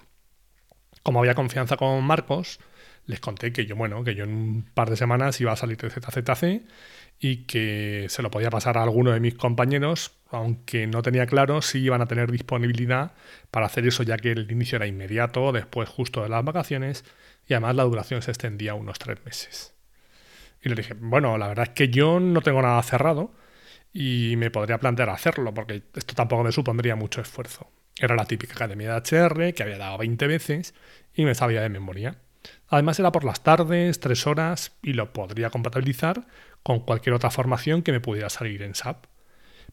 Como 1.05 1.21
había 1.21 1.35
confianza 1.35 1.77
con 1.77 2.03
Marcos, 2.03 2.59
les 3.07 3.21
conté 3.21 3.53
que 3.53 3.65
yo, 3.65 3.77
bueno, 3.77 4.03
que 4.03 4.17
yo 4.17 4.25
en 4.25 4.31
un 4.31 4.63
par 4.75 4.91
de 4.91 4.97
semanas 4.97 5.41
iba 5.41 5.53
a 5.53 5.57
salir 5.57 5.77
de 5.77 5.91
ZZC 5.91 6.63
y 7.21 7.45
que 7.45 8.07
se 8.09 8.23
lo 8.23 8.31
podía 8.33 8.51
pasar 8.51 8.77
a 8.77 8.83
alguno 8.83 9.13
de 9.13 9.21
mis 9.21 9.35
compañeros 9.35 10.16
aunque 10.31 10.87
no 10.87 11.03
tenía 11.03 11.27
claro 11.27 11.63
si 11.63 11.79
iban 11.79 12.03
a 12.03 12.07
tener 12.07 12.31
disponibilidad 12.31 13.13
para 13.51 13.67
hacer 13.67 13.87
eso, 13.87 14.03
ya 14.03 14.17
que 14.17 14.33
el 14.33 14.51
inicio 14.51 14.77
era 14.77 14.87
inmediato, 14.87 15.53
después 15.53 15.89
justo 15.89 16.23
de 16.23 16.29
las 16.29 16.45
vacaciones, 16.45 17.05
y 17.47 17.55
además 17.55 17.77
la 17.77 17.85
duración 17.85 18.23
se 18.23 18.33
extendía 18.33 18.75
unos 18.75 18.99
tres 18.99 19.25
meses. 19.25 19.75
Y 20.63 20.69
le 20.69 20.75
dije, 20.75 20.95
bueno, 20.99 21.39
la 21.39 21.49
verdad 21.49 21.69
es 21.69 21.75
que 21.75 21.89
yo 21.89 22.19
no 22.19 22.41
tengo 22.41 22.61
nada 22.63 22.83
cerrado 22.83 23.33
y 23.93 24.35
me 24.37 24.51
podría 24.51 24.79
plantear 24.79 25.11
hacerlo, 25.11 25.55
porque 25.55 25.83
esto 25.95 26.15
tampoco 26.15 26.43
me 26.45 26.53
supondría 26.53 26.97
mucho 26.97 27.21
esfuerzo. 27.21 27.71
Era 27.99 28.15
la 28.15 28.27
típica 28.27 28.55
academia 28.55 28.93
de 28.93 28.97
HR 28.99 29.55
que 29.55 29.63
había 29.63 29.79
dado 29.79 29.99
20 29.99 30.27
veces 30.27 30.75
y 31.15 31.25
me 31.25 31.35
sabía 31.35 31.63
de 31.63 31.69
memoria. 31.69 32.19
Además 32.69 32.99
era 32.99 33.13
por 33.13 33.25
las 33.25 33.43
tardes, 33.43 34.01
tres 34.01 34.27
horas, 34.27 34.77
y 34.83 34.93
lo 34.93 35.13
podría 35.13 35.51
compatibilizar 35.51 36.27
con 36.63 36.81
cualquier 36.81 37.15
otra 37.15 37.31
formación 37.31 37.83
que 37.83 37.93
me 37.93 38.01
pudiera 38.01 38.29
salir 38.29 38.63
en 38.63 38.75
SAP. 38.75 39.07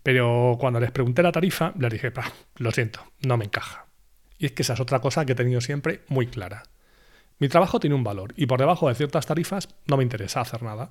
Pero 0.04 0.58
cuando 0.60 0.82
les 0.82 0.92
pregunté 0.92 1.24
la 1.24 1.32
tarifa, 1.32 1.74
les 1.80 1.92
dije, 1.92 2.12
lo 2.58 2.72
siento, 2.72 3.02
no 3.22 3.38
me 3.38 3.46
encaja. 3.46 3.88
Y 4.38 4.48
es 4.48 4.52
que 4.52 4.64
esa 4.64 4.74
es 4.74 4.82
otra 4.82 5.00
cosa 5.00 5.26
que 5.26 5.32
he 5.32 5.36
tenido 5.36 5.62
siempre 5.62 6.02
muy 6.10 6.28
clara. 6.28 6.64
Mi 7.40 7.48
trabajo 7.48 7.80
tiene 7.80 7.96
un 7.96 8.04
valor 8.04 8.34
y 8.36 8.46
por 8.46 8.60
debajo 8.60 8.90
de 8.90 8.96
ciertas 8.96 9.26
tarifas 9.26 9.70
no 9.88 9.96
me 9.96 10.04
interesa 10.04 10.42
hacer 10.42 10.62
nada. 10.62 10.90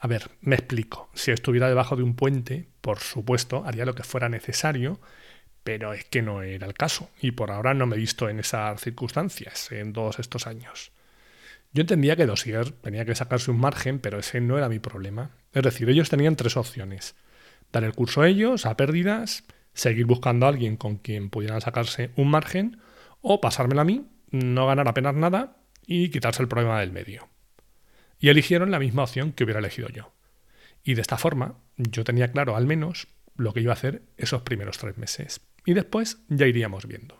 A 0.00 0.06
ver, 0.06 0.30
me 0.40 0.56
explico. 0.56 1.10
Si 1.14 1.30
estuviera 1.30 1.68
debajo 1.68 1.94
de 1.94 2.02
un 2.02 2.16
puente, 2.16 2.68
por 2.80 2.98
supuesto, 2.98 3.62
haría 3.66 3.84
lo 3.84 3.94
que 3.94 4.02
fuera 4.02 4.30
necesario, 4.30 4.98
pero 5.62 5.92
es 5.92 6.06
que 6.06 6.22
no 6.22 6.42
era 6.42 6.66
el 6.66 6.74
caso 6.74 7.10
y 7.20 7.32
por 7.32 7.50
ahora 7.50 7.74
no 7.74 7.86
me 7.86 7.96
he 7.96 7.98
visto 7.98 8.30
en 8.30 8.40
esas 8.40 8.80
circunstancias 8.80 9.70
en 9.70 9.92
todos 9.92 10.18
estos 10.18 10.46
años. 10.46 10.92
Yo 11.72 11.82
entendía 11.82 12.16
que 12.16 12.26
Dossier 12.26 12.72
tenía 12.72 13.04
que 13.04 13.14
sacarse 13.14 13.50
un 13.50 13.60
margen, 13.60 13.98
pero 13.98 14.18
ese 14.18 14.40
no 14.40 14.56
era 14.56 14.70
mi 14.70 14.78
problema. 14.78 15.30
Es 15.52 15.62
decir, 15.62 15.88
ellos 15.90 16.08
tenían 16.08 16.34
tres 16.34 16.56
opciones 16.56 17.14
dar 17.72 17.84
el 17.84 17.94
curso 17.94 18.22
a 18.22 18.28
ellos 18.28 18.66
a 18.66 18.76
pérdidas, 18.76 19.44
seguir 19.74 20.06
buscando 20.06 20.46
a 20.46 20.48
alguien 20.48 20.76
con 20.76 20.96
quien 20.96 21.30
pudieran 21.30 21.60
sacarse 21.60 22.10
un 22.16 22.30
margen 22.30 22.80
o 23.20 23.40
pasármelo 23.40 23.80
a 23.80 23.84
mí, 23.84 24.06
no 24.30 24.66
ganar 24.66 24.88
apenas 24.88 25.14
nada 25.14 25.56
y 25.86 26.10
quitarse 26.10 26.42
el 26.42 26.48
problema 26.48 26.80
del 26.80 26.92
medio. 26.92 27.28
Y 28.18 28.28
eligieron 28.28 28.70
la 28.70 28.78
misma 28.78 29.04
opción 29.04 29.32
que 29.32 29.44
hubiera 29.44 29.60
elegido 29.60 29.88
yo. 29.88 30.12
Y 30.82 30.94
de 30.94 31.00
esta 31.00 31.18
forma 31.18 31.56
yo 31.76 32.04
tenía 32.04 32.30
claro 32.30 32.56
al 32.56 32.66
menos 32.66 33.08
lo 33.36 33.52
que 33.52 33.60
iba 33.60 33.72
a 33.72 33.74
hacer 33.74 34.02
esos 34.16 34.42
primeros 34.42 34.78
tres 34.78 34.98
meses. 34.98 35.40
Y 35.64 35.74
después 35.74 36.18
ya 36.28 36.46
iríamos 36.46 36.86
viendo. 36.86 37.19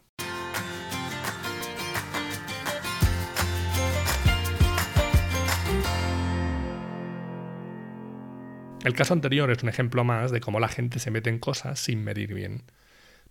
El 8.83 8.95
caso 8.95 9.13
anterior 9.13 9.51
es 9.51 9.63
un 9.63 9.69
ejemplo 9.69 10.05
más 10.05 10.31
de 10.31 10.41
cómo 10.41 10.59
la 10.59 10.69
gente 10.69 11.01
se 11.01 11.11
mete 11.11 11.29
en 11.29 11.39
cosas 11.39 11.79
sin 11.79 12.03
medir 12.03 12.33
bien. 12.33 12.63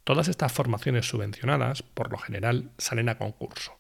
Todas 0.04 0.28
estas 0.28 0.52
formaciones 0.52 1.08
subvencionadas, 1.08 1.82
por 1.82 2.12
lo 2.12 2.20
general, 2.20 2.70
salen 2.78 3.10
a 3.10 3.18
concurso. 3.18 3.80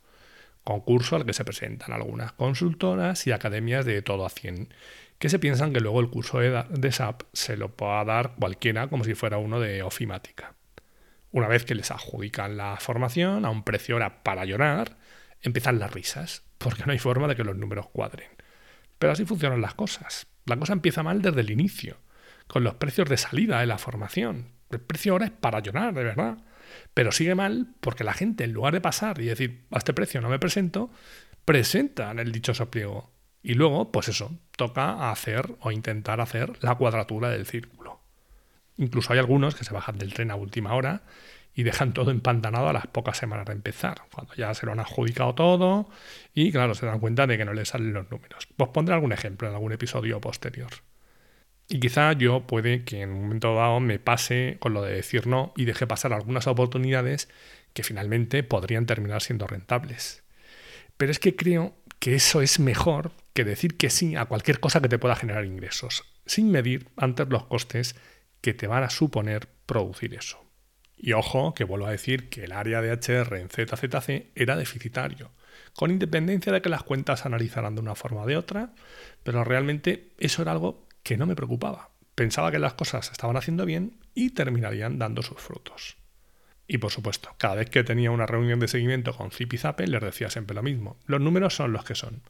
Concurso 0.63 1.15
al 1.15 1.27
que 1.27 1.33
se 1.33 1.45
presentan 1.45 1.93
algunas 1.93 2.31
consultoras 2.31 3.27
y 3.27 3.31
academias 3.31 3.85
de 3.85 4.01
todo 4.01 4.25
a 4.25 4.31
100, 4.31 4.73
que 5.19 5.29
se 5.29 5.37
piensan 5.37 5.71
que 5.71 5.79
luego 5.79 5.99
el 5.99 6.09
curso 6.09 6.39
de, 6.39 6.91
SAP 6.91 7.23
se 7.33 7.55
lo 7.55 7.69
pueda 7.69 8.03
dar 8.03 8.33
cualquiera 8.39 8.87
como 8.87 9.03
si 9.03 9.13
fuera 9.13 9.37
uno 9.37 9.59
de 9.59 9.83
ofimática. 9.83 10.55
Una 11.31 11.47
vez 11.47 11.65
que 11.65 11.75
les 11.75 11.91
adjudican 11.91 12.57
la 12.57 12.77
formación 12.77 13.45
a 13.45 13.51
un 13.51 13.63
precio 13.63 13.97
hora 13.97 14.23
para 14.23 14.43
llorar, 14.43 14.97
empiezan 15.43 15.77
las 15.77 15.93
risas, 15.93 16.41
porque 16.57 16.83
no 16.87 16.93
hay 16.93 16.99
forma 16.99 17.27
de 17.27 17.35
que 17.35 17.43
los 17.43 17.55
números 17.55 17.89
cuadren. 17.89 18.29
Pero 18.99 19.13
así 19.13 19.25
funcionan 19.25 19.61
las 19.61 19.73
cosas. 19.73 20.27
La 20.45 20.57
cosa 20.57 20.73
empieza 20.73 21.03
mal 21.03 21.21
desde 21.21 21.41
el 21.41 21.49
inicio, 21.49 21.97
con 22.47 22.63
los 22.63 22.75
precios 22.75 23.09
de 23.09 23.17
salida 23.17 23.59
de 23.59 23.65
la 23.65 23.77
formación. 23.77 24.51
El 24.69 24.81
precio 24.81 25.13
ahora 25.13 25.25
es 25.25 25.31
para 25.31 25.59
llorar, 25.59 25.93
de 25.93 26.03
verdad. 26.03 26.37
Pero 26.93 27.11
sigue 27.11 27.33
mal 27.33 27.73
porque 27.79 28.03
la 28.03 28.13
gente, 28.13 28.43
en 28.43 28.53
lugar 28.53 28.73
de 28.73 28.81
pasar 28.81 29.19
y 29.19 29.25
decir, 29.25 29.65
a 29.71 29.77
este 29.77 29.93
precio 29.93 30.21
no 30.21 30.29
me 30.29 30.37
presento, 30.37 30.91
presentan 31.45 32.19
el 32.19 32.31
dichoso 32.31 32.69
pliego. 32.69 33.11
Y 33.41 33.53
luego, 33.53 33.91
pues 33.91 34.09
eso, 34.09 34.37
toca 34.55 35.09
hacer 35.09 35.55
o 35.61 35.71
intentar 35.71 36.19
hacer 36.21 36.61
la 36.61 36.75
cuadratura 36.75 37.29
del 37.29 37.45
círculo. 37.45 38.01
Incluso 38.77 39.13
hay 39.13 39.19
algunos 39.19 39.55
que 39.55 39.63
se 39.63 39.73
bajan 39.73 39.97
del 39.97 40.13
tren 40.13 40.31
a 40.31 40.35
última 40.35 40.73
hora 40.73 41.03
y 41.59 41.63
dejan 41.63 41.91
todo 41.91 42.09
empantanado 42.09 42.69
a 42.69 42.73
las 42.73 42.87
pocas 42.87 43.17
semanas 43.17 43.45
de 43.45 43.51
empezar, 43.51 44.03
cuando 44.13 44.33
ya 44.33 44.53
se 44.53 44.65
lo 44.65 44.71
han 44.71 44.79
adjudicado 44.79 45.35
todo 45.35 45.89
y 46.33 46.53
claro, 46.53 46.73
se 46.73 46.85
dan 46.85 47.01
cuenta 47.01 47.27
de 47.27 47.37
que 47.37 47.43
no 47.43 47.53
les 47.53 47.67
salen 47.67 47.91
los 47.91 48.09
números. 48.09 48.47
Os 48.55 48.69
pondré 48.69 48.95
algún 48.95 49.11
ejemplo 49.11 49.45
en 49.45 49.55
algún 49.55 49.73
episodio 49.73 50.21
posterior. 50.21 50.69
Y 51.67 51.81
quizá 51.81 52.13
yo 52.13 52.47
puede 52.47 52.85
que 52.85 53.01
en 53.01 53.09
un 53.09 53.23
momento 53.23 53.55
dado 53.55 53.81
me 53.81 53.99
pase 53.99 54.55
con 54.61 54.73
lo 54.73 54.81
de 54.81 54.93
decir 54.93 55.27
no 55.27 55.51
y 55.57 55.65
deje 55.65 55.85
pasar 55.85 56.13
algunas 56.13 56.47
oportunidades 56.47 57.27
que 57.73 57.83
finalmente 57.83 58.41
podrían 58.43 58.85
terminar 58.85 59.21
siendo 59.21 59.45
rentables. 59.45 60.23
Pero 60.95 61.11
es 61.11 61.19
que 61.19 61.35
creo 61.35 61.75
que 61.99 62.15
eso 62.15 62.41
es 62.41 62.61
mejor 62.61 63.11
que 63.33 63.43
decir 63.43 63.75
que 63.75 63.89
sí 63.89 64.15
a 64.15 64.27
cualquier 64.27 64.61
cosa 64.61 64.79
que 64.79 64.87
te 64.87 64.97
pueda 64.97 65.17
generar 65.17 65.43
ingresos, 65.43 66.05
sin 66.25 66.51
medir 66.51 66.87
antes 66.95 67.27
los 67.27 67.47
costes 67.47 67.97
que 68.39 68.53
te 68.53 68.67
van 68.67 68.83
a 68.83 68.89
suponer 68.89 69.49
producir 69.65 70.13
eso. 70.13 70.48
Y 71.01 71.13
ojo, 71.13 71.53
que 71.53 71.63
vuelvo 71.63 71.87
a 71.87 71.91
decir 71.91 72.27
que 72.27 72.43
el 72.43 72.51
área 72.51 72.81
de 72.81 72.91
HR 72.91 73.37
en 73.39 73.47
ZZC 73.47 74.31
era 74.35 74.57
deficitario, 74.57 75.31
con 75.73 75.91
independencia 75.91 76.51
de 76.51 76.61
que 76.61 76.67
las 76.67 76.83
cuentas 76.83 77.21
se 77.21 77.29
analizaran 77.29 77.73
de 77.73 77.81
una 77.81 77.95
forma 77.95 78.23
o 78.23 78.25
de 78.27 78.35
otra, 78.35 78.73
pero 79.23 79.45
realmente 79.45 80.11
eso 80.17 80.41
era 80.41 80.51
algo 80.51 80.85
que 81.01 81.15
no 81.15 81.25
me 81.25 81.37
preocupaba. 81.37 81.91
Pensaba 82.15 82.51
que 82.51 82.59
las 82.59 82.73
cosas 82.73 83.05
se 83.05 83.13
estaban 83.13 83.37
haciendo 83.37 83.65
bien 83.65 83.97
y 84.13 84.31
terminarían 84.31 84.99
dando 84.99 85.21
sus 85.21 85.39
frutos. 85.39 85.95
Y 86.67 86.79
por 86.79 86.91
supuesto, 86.91 87.33
cada 87.37 87.55
vez 87.55 87.69
que 87.69 87.85
tenía 87.85 88.11
una 88.11 88.25
reunión 88.25 88.59
de 88.59 88.67
seguimiento 88.67 89.15
con 89.15 89.31
Zip 89.31 89.55
Zape, 89.57 89.87
les 89.87 90.01
decía 90.01 90.29
siempre 90.29 90.53
lo 90.53 90.63
mismo. 90.63 90.97
Los 91.05 91.21
números 91.21 91.55
son 91.55 91.71
los 91.71 91.85
que 91.85 91.95
son. 91.95 92.23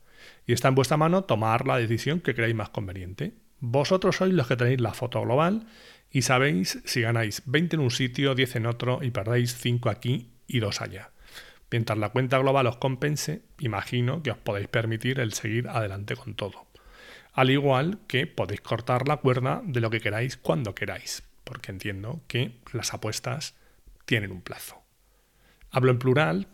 Y 0.45 0.53
está 0.53 0.67
en 0.67 0.75
vuestra 0.75 0.95
mano 0.95 1.23
tomar 1.23 1.65
la 1.65 1.77
decisión 1.77 2.21
que 2.21 2.35
creáis 2.35 2.55
más 2.55 2.69
conveniente. 2.69 3.33
Vosotros 3.59 4.15
sois 4.15 4.33
los 4.33 4.47
que 4.47 4.55
tenéis 4.55 4.79
la 4.79 4.93
foto 4.93 5.21
global 5.21 5.65
y 6.11 6.23
sabéis 6.23 6.79
si 6.85 7.01
ganáis 7.01 7.43
20 7.45 7.75
en 7.75 7.81
un 7.81 7.91
sitio, 7.91 8.35
10 8.35 8.57
en 8.57 8.65
otro 8.65 8.99
y 9.01 9.11
perdéis 9.11 9.55
5 9.55 9.89
aquí 9.89 10.29
y 10.47 10.59
2 10.59 10.81
allá. 10.81 11.11
Mientras 11.71 11.99
la 11.99 12.09
cuenta 12.09 12.39
global 12.39 12.67
os 12.67 12.77
compense, 12.77 13.43
imagino 13.59 14.23
que 14.23 14.31
os 14.31 14.37
podéis 14.37 14.67
permitir 14.67 15.19
el 15.19 15.33
seguir 15.33 15.67
adelante 15.67 16.15
con 16.15 16.33
todo. 16.33 16.65
Al 17.33 17.51
igual 17.51 17.99
que 18.07 18.25
podéis 18.25 18.61
cortar 18.61 19.07
la 19.07 19.17
cuerda 19.17 19.61
de 19.63 19.79
lo 19.79 19.91
que 19.91 20.01
queráis 20.01 20.35
cuando 20.35 20.73
queráis, 20.73 21.23
porque 21.43 21.71
entiendo 21.71 22.21
que 22.27 22.59
las 22.73 22.93
apuestas 22.93 23.55
tienen 24.05 24.31
un 24.31 24.41
plazo. 24.41 24.81
Hablo 25.69 25.91
en 25.91 25.99
plural 25.99 26.47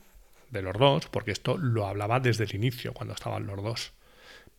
de 0.51 0.61
los 0.61 0.77
dos, 0.77 1.07
porque 1.07 1.31
esto 1.31 1.57
lo 1.57 1.87
hablaba 1.87 2.19
desde 2.19 2.43
el 2.43 2.55
inicio, 2.55 2.93
cuando 2.93 3.13
estaban 3.13 3.47
los 3.47 3.63
dos 3.63 3.93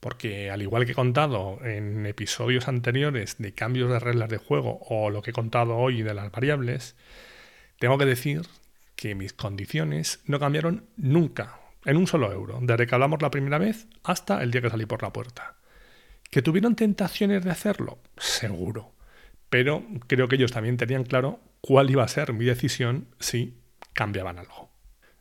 porque 0.06 0.52
al 0.52 0.62
igual 0.62 0.86
que 0.86 0.92
he 0.92 0.94
contado 0.94 1.58
en 1.64 2.06
episodios 2.06 2.68
anteriores 2.68 3.38
de 3.38 3.54
cambios 3.54 3.90
de 3.90 3.98
reglas 3.98 4.28
de 4.28 4.36
juego 4.36 4.78
o 4.88 5.10
lo 5.10 5.20
que 5.20 5.30
he 5.30 5.34
contado 5.34 5.78
hoy 5.78 6.02
de 6.02 6.14
las 6.14 6.30
variables, 6.30 6.94
tengo 7.80 7.98
que 7.98 8.04
decir 8.04 8.42
que 8.94 9.16
mis 9.16 9.32
condiciones 9.32 10.20
no 10.24 10.38
cambiaron 10.38 10.86
nunca, 10.96 11.58
en 11.84 11.96
un 11.96 12.06
solo 12.06 12.32
euro, 12.32 12.60
desde 12.62 12.86
que 12.86 12.94
hablamos 12.94 13.20
la 13.20 13.32
primera 13.32 13.58
vez 13.58 13.88
hasta 14.04 14.44
el 14.44 14.52
día 14.52 14.62
que 14.62 14.70
salí 14.70 14.86
por 14.86 15.02
la 15.02 15.12
puerta. 15.12 15.56
¿Que 16.30 16.40
tuvieron 16.40 16.76
tentaciones 16.76 17.42
de 17.42 17.50
hacerlo? 17.50 17.98
Seguro. 18.16 18.92
Pero 19.50 19.82
creo 20.06 20.28
que 20.28 20.36
ellos 20.36 20.52
también 20.52 20.76
tenían 20.76 21.02
claro 21.02 21.40
cuál 21.60 21.90
iba 21.90 22.04
a 22.04 22.08
ser 22.08 22.32
mi 22.32 22.44
decisión 22.44 23.08
si 23.18 23.58
cambiaban 23.92 24.38
algo. 24.38 24.70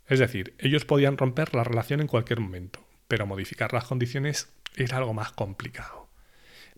Es 0.07 0.19
decir, 0.19 0.53
ellos 0.59 0.85
podían 0.85 1.17
romper 1.17 1.55
la 1.55 1.63
relación 1.63 2.01
en 2.01 2.07
cualquier 2.07 2.39
momento, 2.39 2.85
pero 3.07 3.25
modificar 3.25 3.73
las 3.73 3.85
condiciones 3.85 4.53
era 4.75 4.97
algo 4.97 5.13
más 5.13 5.31
complicado. 5.31 6.09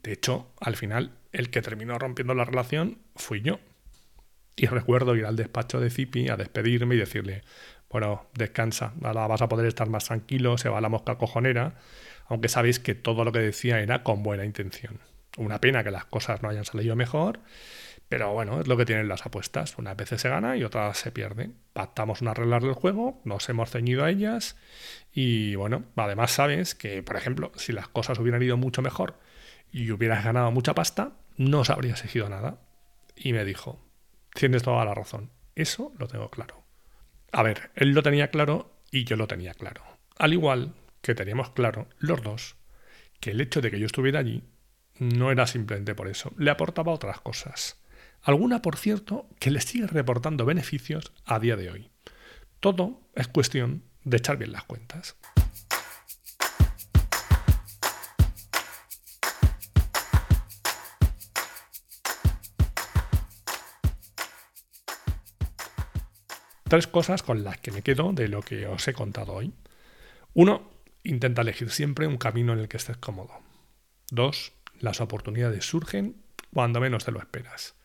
De 0.04 0.13
hecho, 0.13 0.51
al 0.60 0.75
final, 0.75 1.12
el 1.32 1.50
que 1.50 1.62
terminó 1.62 1.98
rompiendo 2.00 2.34
la 2.34 2.46
relación 2.46 3.00
fui 3.16 3.42
yo. 3.42 3.60
Y 4.56 4.66
recuerdo 4.66 5.16
ir 5.16 5.25
al 5.25 5.36
despacho 5.36 5.80
de 5.80 5.89
Zipi 5.89 6.30
a 6.30 6.38
despedirme 6.38 6.96
y 6.96 7.00
decirle, 7.00 7.44
bueno, 7.89 8.27
descansa, 8.34 8.94
ahora 9.04 9.27
vas 9.27 9.42
a 9.42 9.50
poder 9.50 9.68
estar 9.68 9.89
más 9.89 10.06
tranquilo, 10.06 10.58
se 10.58 10.70
va 10.70 10.82
la 10.82 10.89
mosca 10.89 11.18
cojonera, 11.18 11.75
aunque 12.27 12.50
sabéis 12.50 12.80
que 12.80 12.96
todo 12.96 13.24
lo 13.24 13.32
que 13.32 13.39
decía 13.39 13.80
era 13.80 14.04
con 14.04 14.24
buena 14.24 14.46
intención. 14.46 15.00
Una 15.38 15.62
pena 15.62 15.84
que 15.84 15.91
las 15.91 16.06
cosas 16.06 16.41
no 16.41 16.50
hayan 16.50 16.65
salido 16.65 16.96
mejor, 16.96 17.39
pero 18.10 18.34
bueno, 18.34 18.62
es 18.62 18.67
lo 18.67 18.77
que 18.77 18.86
tienen 18.86 19.08
las 19.08 19.25
apuestas. 19.25 19.77
Unas 19.77 19.96
veces 19.96 20.22
se 20.22 20.29
gana 20.29 20.58
y 20.58 20.63
otras 20.63 20.98
se 20.98 21.12
pierde. 21.12 21.51
Pactamos 21.74 22.22
unas 22.22 22.38
reglas 22.38 22.63
del 22.63 22.74
juego, 22.74 23.22
nos 23.24 23.48
hemos 23.50 23.70
ceñido 23.70 24.03
a 24.03 24.10
ellas 24.10 24.58
y 25.13 25.56
bueno, 25.56 25.84
además 25.96 26.32
sabes 26.32 26.74
que, 26.75 27.03
por 27.03 27.17
ejemplo, 27.17 27.51
si 27.56 27.72
las 27.72 27.88
cosas 27.88 28.20
hubieran 28.20 28.41
ido 28.41 28.58
mucho 28.58 28.82
mejor 28.82 29.20
y 29.72 29.91
hubieras 29.91 30.24
ganado 30.24 30.51
mucha 30.51 30.74
pasta, 30.74 31.13
no 31.36 31.60
os 31.60 31.70
habría 31.70 31.91
exigido 31.91 32.29
nada. 32.29 32.62
Y 33.15 33.34
me 33.34 33.46
dijo, 33.46 33.79
tienes 34.34 34.63
toda 34.63 34.86
la 34.86 34.94
razón, 34.94 35.32
eso 35.56 35.94
lo 35.98 36.08
tengo 36.08 36.29
claro. 36.29 36.63
A 37.32 37.44
ver, 37.44 37.72
él 37.75 37.91
lo 37.91 38.03
tenía 38.03 38.29
claro 38.32 38.82
y 38.89 39.03
yo 39.03 39.17
lo 39.17 39.27
tenía 39.27 39.53
claro. 39.53 39.84
Al 40.17 40.34
igual 40.34 40.74
que 41.01 41.13
teníamos 41.13 41.51
claro 41.51 41.88
los 42.00 42.22
dos 42.22 42.56
que 43.20 43.32
el 43.32 43.41
hecho 43.41 43.62
de 43.62 43.72
que 43.72 43.79
yo 43.79 43.86
estuviera 43.86 44.20
allí 44.20 44.44
no 45.00 45.32
era 45.32 45.48
simplemente 45.48 45.96
por 45.96 46.08
eso, 46.08 46.34
le 46.38 46.51
aportaba 46.51 46.92
otras 46.92 47.20
cosas 47.22 47.77
Alguna, 48.27 48.62
por 48.62 48.75
cierto, 48.75 49.30
que 49.39 49.51
le 49.51 49.62
sigue 49.62 49.88
reportando 49.88 50.46
beneficios 50.46 51.13
a 51.25 51.39
día 51.39 51.56
de 51.56 51.72
hoy. 51.72 51.89
Todo 52.60 53.00
es 53.16 53.27
cuestión 53.27 53.84
de 54.04 54.18
echar 54.18 54.38
bien 54.38 54.51
las 54.51 54.63
cuentas. 54.66 55.16
Tres 66.68 66.88
cosas 66.88 67.24
con 67.24 67.46
las 67.46 67.58
que 67.60 67.72
me 67.72 67.82
quedo 67.82 68.12
de 68.12 68.27
lo 68.27 68.42
que 68.42 68.68
os 68.68 68.86
he 68.89 68.94
contado 68.94 69.32
hoy. 69.32 69.54
Uno, 70.34 70.70
intenta 71.04 71.44
elegir 71.44 71.70
siempre 71.70 72.08
un 72.08 72.18
camino 72.18 72.51
en 72.51 72.60
el 72.60 72.68
que 72.68 72.75
estés 72.75 72.98
cómodo. 72.98 73.39
Dos, 74.12 74.51
las 74.79 75.01
oportunidades 75.01 75.65
surgen 75.65 76.22
cuando 76.53 76.79
menos 76.79 77.05
te 77.05 77.12
lo 77.12 77.19
esperas. 77.19 77.75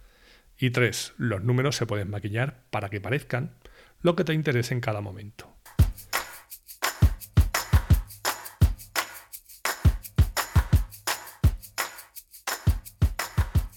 Y 0.58 0.70
tres, 0.70 1.12
los 1.16 1.42
números 1.42 1.76
se 1.76 1.86
pueden 1.86 2.10
maquillar 2.10 2.64
para 2.70 2.88
que 2.88 3.00
parezcan 3.00 3.54
lo 4.00 4.16
que 4.16 4.24
te 4.24 4.34
interese 4.34 4.74
en 4.74 4.80
cada 4.80 5.00
momento. 5.00 5.52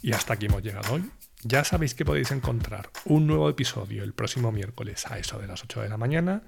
Y 0.01 0.13
hasta 0.13 0.33
aquí 0.33 0.45
hemos 0.45 0.61
llegado 0.61 0.93
hoy. 0.93 1.09
Ya 1.41 1.63
sabéis 1.63 1.95
que 1.95 2.05
podéis 2.05 2.31
encontrar 2.31 2.89
un 3.05 3.25
nuevo 3.25 3.49
episodio 3.49 4.03
el 4.03 4.13
próximo 4.13 4.51
miércoles 4.51 5.05
a 5.07 5.17
eso 5.17 5.39
de 5.39 5.47
las 5.47 5.63
8 5.63 5.81
de 5.81 5.89
la 5.89 5.97
mañana, 5.97 6.43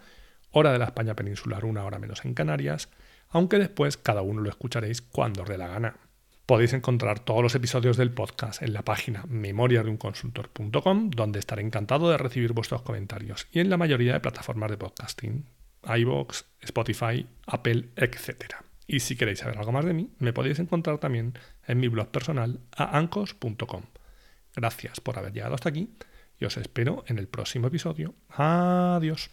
hora 0.52 0.72
de 0.72 0.80
la 0.80 0.86
España 0.86 1.16
peninsular, 1.16 1.66
una 1.66 1.84
hora 1.84 2.00
menos 2.00 2.24
en 2.26 2.36
Canarias, 2.36 2.90
aunque 3.30 3.58
después 3.58 3.98
cada 3.98 4.22
uno 4.22 4.42
lo 4.42 4.50
escucharéis 4.50 5.02
cuando 5.02 5.42
os 5.42 5.50
dé 5.50 5.58
la 5.58 5.68
gana. 5.68 6.07
Podéis 6.48 6.72
encontrar 6.72 7.20
todos 7.20 7.44
los 7.44 7.56
episodios 7.56 7.98
del 7.98 8.12
podcast 8.12 8.62
en 8.62 8.72
la 8.72 8.82
página 8.82 9.26
memoriadeunconsultor.com, 9.28 11.10
donde 11.10 11.40
estaré 11.40 11.62
encantado 11.62 12.10
de 12.10 12.18
recibir 12.18 12.54
vuestros 12.54 12.84
comentarios, 12.84 13.50
y 13.52 13.60
en 13.60 13.70
la 13.70 13.76
mayoría 13.76 14.14
de 14.14 14.22
plataformas 14.22 14.72
de 14.72 14.78
podcasting, 14.78 15.46
iVoox, 15.84 16.46
Spotify, 16.62 17.28
Apple, 17.48 17.90
etc. 17.98 18.56
Y 18.88 19.02
si 19.02 19.18
queréis 19.18 19.40
saber 19.40 19.58
algo 19.58 19.74
más 19.74 19.84
de 19.84 19.94
mí, 19.94 20.10
me 20.20 20.32
podéis 20.32 20.60
encontrar 20.60 21.00
también 21.00 21.34
en 21.68 21.82
mi 21.82 21.90
blog 21.90 22.12
personal 22.12 22.62
a 22.72 22.98
ancos.com. 22.98 23.84
Gracias 24.56 25.02
por 25.02 25.20
haber 25.20 25.34
llegado 25.34 25.56
hasta 25.56 25.68
aquí 25.68 25.90
y 26.40 26.46
os 26.46 26.56
espero 26.56 27.04
en 27.08 27.20
el 27.20 27.28
próximo 27.28 27.68
episodio. 27.68 28.16
Adiós. 28.30 29.32